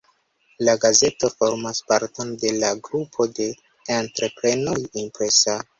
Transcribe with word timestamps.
La 0.67 0.73
gazeto 0.85 1.29
formas 1.33 1.83
parton 1.91 2.33
de 2.45 2.55
la 2.65 2.73
grupo 2.89 3.29
de 3.41 3.47
entreprenoj 4.01 4.79
"Impresa". 5.07 5.63